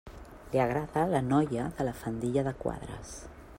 [0.53, 3.15] Li agrada la noia de la faldilla de quadres.